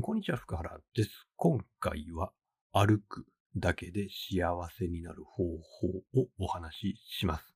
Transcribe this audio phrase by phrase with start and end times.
[0.00, 1.26] こんにちは、福原です。
[1.36, 2.30] 今回は
[2.72, 5.88] 歩くだけで幸せになる方法
[6.20, 7.54] をお話しします。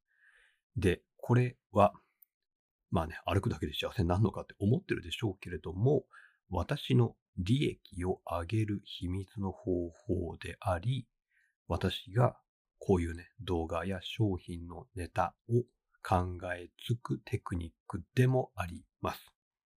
[0.77, 1.93] で、これは、
[2.91, 6.05] まあね、歩くだけで幸せになるのかって思ってるでしょうけれども、
[6.51, 11.07] 私の利益を上げる秘密の方法であり、
[11.69, 12.37] 私が
[12.79, 15.63] こういうね、動画や商品のネタを
[16.03, 19.21] 考えつくテクニックでもあります。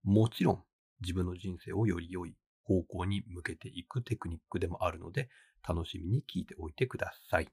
[0.04, 0.64] もちろん、
[1.02, 2.36] 自分の人生をより良い
[2.66, 5.30] 方向に向けていくテクニックでもあるので、
[5.68, 7.48] 楽しみに聞いておいてください。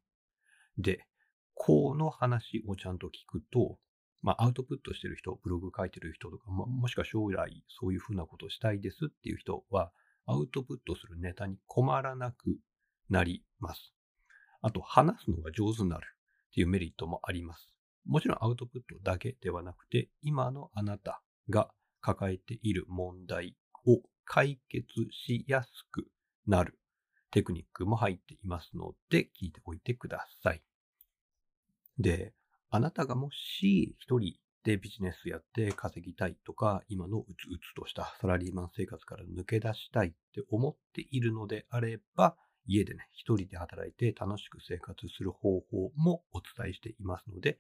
[0.79, 1.07] で、
[1.55, 3.79] この話をちゃんと聞くと、
[4.23, 9.93] まあ、アウトプットしてる人、ブログ書いてる人とか、ももしくは将来そういうふうなことをしたいですっていう人は、
[10.27, 12.57] アウトプットするネタに困らなく
[13.11, 13.93] なります。
[14.61, 16.07] あと、話すのが上手になる
[16.51, 17.73] っていうメリットもあります。
[18.07, 21.71] もちろんアウトプットだけではなくて、今のあなたが
[22.01, 23.57] 抱えている問題
[23.87, 24.01] を
[24.33, 26.07] 解決しやすく
[26.47, 26.79] なる
[27.33, 30.63] テクニックも入っていますので、聞いておいてください。
[31.99, 32.33] で、
[32.71, 47.59] あなたがもし一人でビジネスやって稼ぎたいとか、今のうつうつとしたサラリーマン生活から抜け出したいって思っているのであれば、家でね、一人で働いて楽しく生活する方法もお伝えしていますので、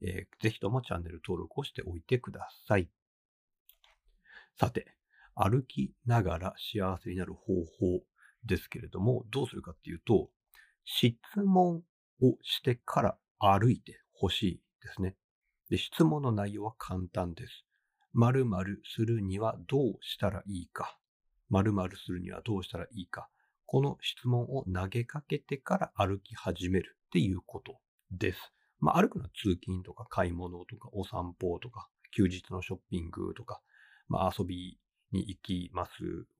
[0.00, 2.88] えー、ぜひともチャンネル登録をしておいてください。
[4.58, 4.86] さて、
[5.34, 8.02] 歩きながら幸せになる方法
[8.44, 10.30] ですけれども、どうするかっていうと、
[10.84, 11.82] 質問
[12.22, 15.16] をしてから歩いてほしいですね。
[15.70, 17.64] で質問の内容は簡単です。
[18.12, 20.98] 〇〇するにはどうしたらいいか。
[21.50, 23.28] 〇〇するにはどうしたらいいか。
[23.66, 27.78] この質問を投げかけてから歩き始めるっていうこと
[28.10, 28.52] です。
[28.78, 33.60] まあ、歩くのは通勤とか買い物とかお散歩とか休日のショッピングとか、
[34.08, 34.78] まあ、遊び
[35.14, 35.90] に行きます、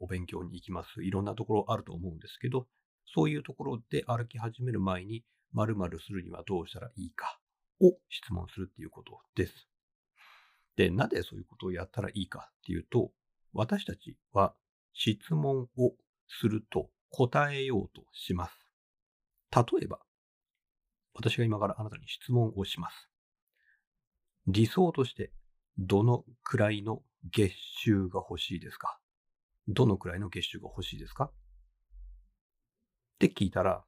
[0.01, 2.67] お勉強に行きます、いろんなところあると思うんですけど、
[3.07, 7.39] そういうところで歩き始める前に、〇〇するにはどうしたらいいか
[7.81, 9.69] を質問するっていうことです。
[10.77, 13.13] で、なぜそういうことをやったらいいかっていうと、
[13.53, 14.55] 私たちは
[14.93, 15.95] 質問を
[16.27, 18.67] すると答えようとします。
[19.55, 20.01] 例えば、
[21.15, 23.09] 私が今からあなたに質問をします。
[24.49, 25.31] 理想として
[25.79, 28.99] どのくらいの月収が欲しいですか？
[29.69, 31.25] どのくらいの月収が欲しいですか？
[31.25, 31.31] っ
[33.19, 33.85] て聞いたら、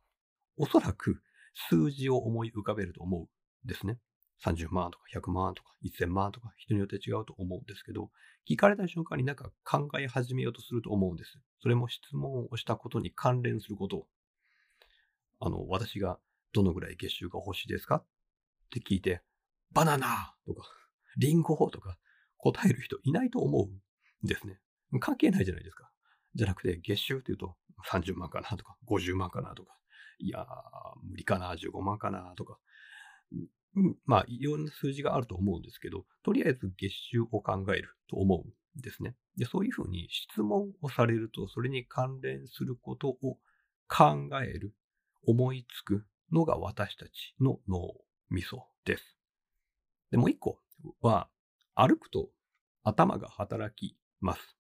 [0.57, 1.21] おそらく
[1.69, 3.27] 数字を思い浮かべると思うん
[3.67, 3.99] ですね。
[4.45, 8.11] 30万とか100万とか1000万とか人によって違うと思うんですけど、
[8.49, 11.39] 聞かれた瞬間になんか考え始めようとすると思うんです。
[11.61, 14.07] それも質問をしたことに関連することを
[15.41, 16.19] あの、私が
[16.55, 17.97] どのぐらい月収が欲しいですか？
[17.97, 18.05] っ
[18.71, 19.23] て聞いて、
[19.73, 20.63] バナナとか、
[21.19, 21.99] リンゴとか
[22.39, 24.59] 答える人いないと思うんですね。
[25.01, 25.91] 関係ないじゃないですか。
[26.35, 27.57] じゃなくて、月収って言うと
[27.91, 29.77] 30万かなとか、50万かなとか、
[30.19, 30.45] いやー、
[31.03, 32.59] 無理かな、15万かなとか、
[34.07, 39.15] まあ、いろんな数字があると思うんですけど、とりあえず月収を考えると思うんですね。
[39.37, 43.39] で、そういうふうに質問をされると、それに関連することを
[43.89, 44.75] 考える、
[45.27, 47.95] 思いつくのが私たちの脳
[48.31, 49.19] みそです。
[50.11, 50.61] で、もう一個
[51.01, 51.29] は、
[51.77, 52.31] 歩くと
[52.83, 54.57] 頭が働きます。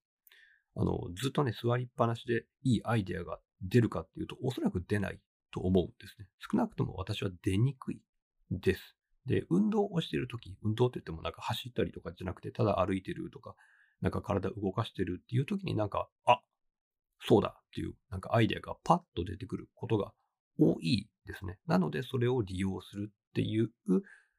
[0.76, 5.18] あの、ずっとね、座りっぱなしでいいアイデアが出るかっていうと、おそらく出ない
[5.52, 6.28] と思うんですね。
[6.38, 8.02] 少なくとも私は出にくい
[8.50, 8.96] です。
[9.24, 13.56] で、運動をしているとき、運動って言ってもなんか走ったりとかじゃなくて、ただ歩いてるとか、
[14.02, 16.42] なんか体動かしてるっていうときになんか、あ、
[17.26, 20.12] そうだっていう、なんかアイデアがパッと出てくることが
[20.58, 21.58] 多いですね。
[21.66, 23.70] なので、それを利用するっていう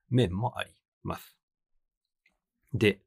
[0.10, 0.72] 面もあり
[1.04, 1.38] ます。
[2.74, 3.02] で、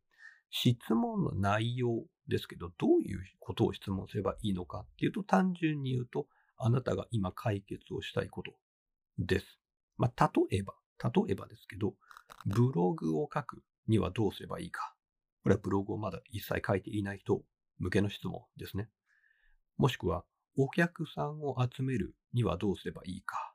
[0.50, 6.26] 質問の内容ですけど、どういうことを質問すればいいのかっていうと、単純に言うと、
[6.56, 8.53] あなたが今解決をしたいこと
[9.19, 9.47] です。
[9.97, 11.94] まあ、例えば、例えばですけど、
[12.47, 14.94] ブログを書くにはどうすればいいか。
[15.43, 17.42] これはブログをまだ一切書いていない人
[17.78, 18.88] 向けの質問ですね。
[19.77, 20.24] もしくは、
[20.59, 23.49] お客さんを集めるにはどうすればいいか。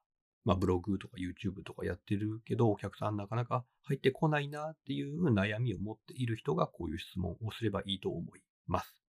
[0.46, 9.04] まあ、ブログとか YouTube とかやってるけど、お客さんなかなか入ってこないなっていう悩みを持っている人がこういう質問をすればいいと思います。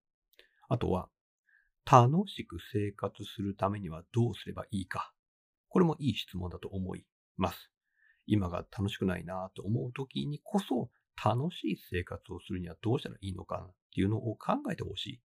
[0.68, 1.08] あとは、
[1.84, 5.12] 楽しく生活するためにはどうすればいいか。
[5.68, 7.04] これもいい質問だと思い
[7.36, 7.70] ます。
[8.26, 10.90] 今が楽しくないなと思う時にこそ、
[11.22, 15.20] 楽しい生活をするにはどうしたらいいのかっていうのを考えてほしい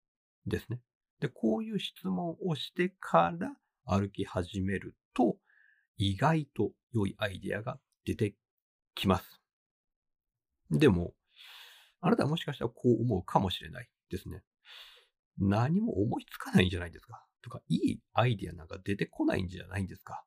[0.49, 0.81] ですね。
[1.21, 3.55] で、こういう質問をしてから
[3.85, 5.37] 歩き始めると、
[5.97, 8.35] 意外と良いアイデアが出て
[8.95, 9.41] きます。
[10.69, 11.13] でも、
[11.99, 14.43] あなたはもしかしたらこう思うかもしれないですね。
[15.37, 17.25] 何も思いつかないんじゃないですか。
[17.41, 20.23] とか、いいアイデアなんか出てこないんじゃないんですか。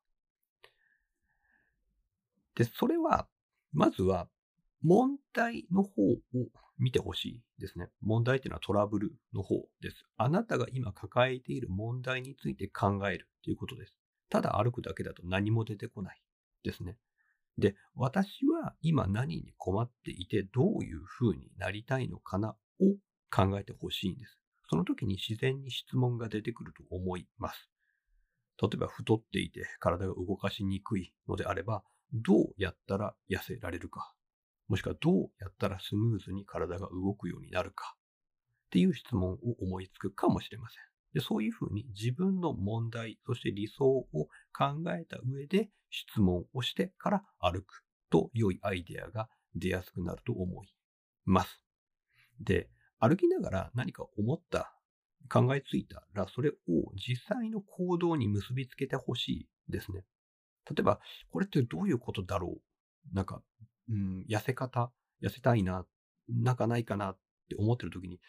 [2.55, 3.27] で、それは、
[3.73, 4.29] まずは、
[4.81, 6.17] 問題の方を
[6.77, 7.89] 見てほしいですね。
[8.01, 10.05] 問題っていうのはトラブルの方です。
[10.17, 13.97] あなたが今抱えている問題について考えるということです。
[14.35, 16.21] ただ歩くだけだと何も出てこない
[16.61, 16.97] ですね。
[17.57, 22.97] で、私は今何に困っていてどういう風になりたいのかなを
[23.33, 24.37] 考えてほしいんです。
[24.69, 27.69] その時に自然に質問が出てくると思います。
[28.61, 34.11] 例えば太っていて体が動かしにくいのであれば、どうやったら痩せられるか、
[34.67, 37.95] もしくはどうやったらスムーズに体が動くようになるか
[38.65, 40.94] っていう質問を思いつくかもしれません。
[41.15, 44.05] でそういうふうに自分の問題、そして理想を
[44.53, 50.67] 考えた上で質問をしてから歩くと良いアイデアが出やすくなると思い
[51.23, 51.63] ます。
[52.41, 52.69] で、
[52.99, 54.73] 歩きながら何か思った、
[55.29, 56.53] 考えついたら、それを
[56.95, 60.03] 実際の行動に結びつけてほしいですね。
[60.69, 60.99] 例えば、
[61.31, 62.57] これってどういうことだろ
[63.11, 63.15] う？
[63.15, 63.41] なんか、
[63.89, 64.91] うん、痩せ方、
[65.23, 65.85] 痩せたいな、
[66.27, 67.11] なんかないかな？
[67.11, 67.17] っ
[67.49, 68.19] て思ってる時に、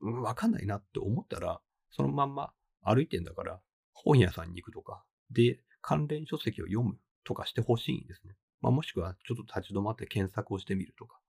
[0.00, 1.60] うん、わかんないなって思ったら、
[1.90, 2.52] そのまんま
[2.82, 3.60] 歩いてんだから、
[3.92, 8.34] 本屋さんに行くとか、で、関連書籍を読むとかしてほしいんですね。
[8.60, 11.20] まあ、もしくは、ちょっと立ち止まって検索をしてみるとか、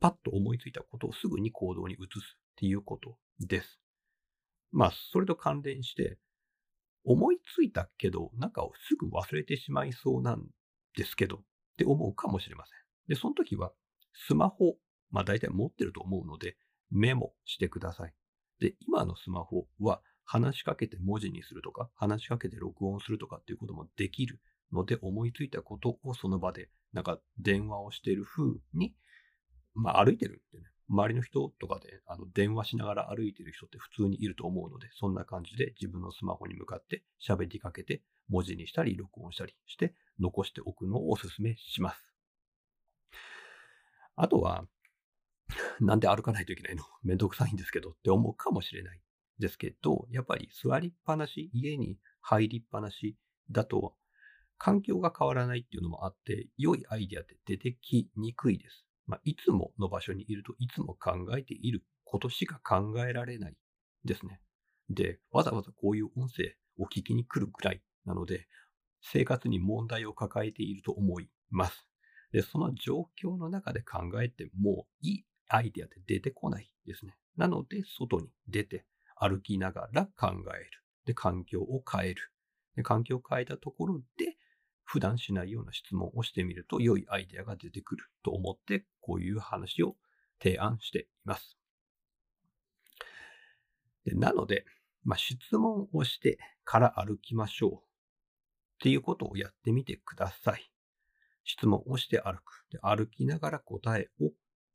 [0.00, 3.80] パッと思いついたことをすぐに行動に移すっていうことです。
[4.72, 6.18] まあ、それと関連して、
[7.04, 10.46] 思いついたけど、なんかすぐ忘れてしまいそうなん
[10.96, 11.40] ですけど、っ
[11.76, 12.74] て思うかもしれません。
[13.08, 13.72] で、その時は、
[14.14, 14.76] スマホ、
[15.10, 16.56] まあ大体持ってると思うので、
[16.90, 18.14] メモしてください。
[18.60, 24.40] で、今のスマホは話しかけて文字にするとか、話しかけて録音するとかっていうこともできる
[24.72, 28.94] ので、思いついたことをその場で、なんか電話をしている風に、
[29.74, 42.14] まあ歩いてるってね、周りの人とかであの電話しながら歩いてる人って普通にいると思うので、そんな感じで自分のスマホに向かって喋りかけて文字にしたり録音したりして残しておくのをお勧めします。
[44.16, 44.64] あとは、
[45.80, 46.84] なんで歩かないといけないの？
[47.02, 49.00] めんどくさいんですけどって思うかもしれない
[49.38, 53.16] ですけど、やっぱり座りっぱなし、家に入りっぱなし
[53.50, 53.96] だと、
[54.56, 58.86] 環境が変わらないっていうのもあって、良いアイデアって出てきにくいです。
[59.06, 63.56] まあ、いつもの場所にいるといつも考えていることしか考えられない
[64.04, 64.40] ですね。
[64.88, 68.48] で、わざわざこういう音声を聞きに来るくらいなので、
[69.02, 71.86] 生活に問題を抱えていると思います。
[72.32, 77.16] で、その状況の中で考えてもいいアイデアって出てこないですね。
[77.36, 78.84] なので、外に出て
[79.16, 80.70] 歩きながら考える。
[81.06, 82.30] で、環境を変える。
[82.76, 84.36] で、環境を変えたところで、
[84.84, 89.96] 普段しないような質問をしてみると良いアイデアが出てくると思って、こういう話を
[90.42, 91.56] 提案しています。
[94.04, 94.66] でなので、
[95.04, 97.76] まあ、質問をしてから歩きましょうっ
[98.82, 100.70] ていうことをやってみてください。
[101.44, 102.66] 質問をして歩く。
[102.70, 104.30] で歩きながら答えを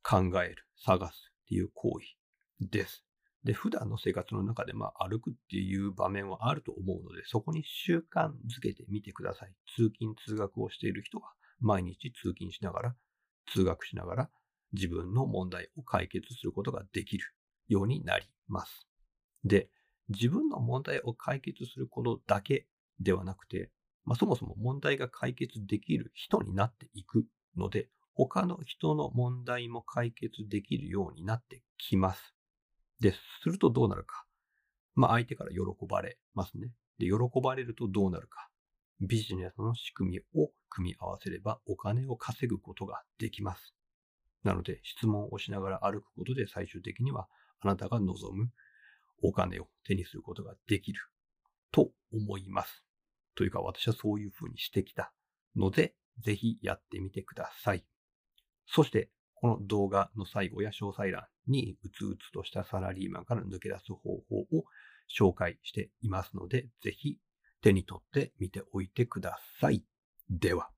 [0.09, 3.05] 考える、探すっていう行為です。
[3.43, 9.53] で、普段の生活の中で、まあ、歩くっていう場面はあると思うので、そこに習慣づけてみてください。
[9.75, 11.29] 通勤、通学をしている人は、
[11.59, 12.95] 毎日通勤しながら、
[13.53, 14.29] 通学しながら、
[14.73, 17.25] 自分の問題を解決することができる
[17.67, 18.87] ようになります。
[19.43, 19.69] で、
[20.09, 22.65] 自分の問題を解決することだけ
[22.99, 23.69] ではなくて、
[24.05, 27.25] まあ、そもそも問題が解決できる人になっていく
[27.55, 27.89] ので、
[28.27, 32.35] 他の人の問題も解決できるようになってきます。
[32.99, 34.25] で、するとどうなるか。
[34.93, 36.69] まあ、相手から喜ばれますね。
[36.97, 38.49] で、喜ばれるとどうなるか。
[38.99, 43.73] ビジネスの仕組みを組み合わせればお金を稼ぐことができます。
[44.43, 47.29] なので、質問をしながら歩くことで最終的には
[47.61, 48.49] あなたが望む
[49.23, 50.99] お金を手にすることができる
[51.71, 52.83] と思います。
[53.35, 55.13] というか、私はそういうふうにしてきた
[55.55, 57.85] ので、ぜひやってみてください。
[58.71, 64.65] そして、この動画の最後や詳細欄にうつうつとしたサラリーマンから抜け出す方法を
[65.09, 67.17] 紹介していますので、ぜひ
[67.61, 69.83] 手に取ってみておいてください。
[70.29, 70.69] では。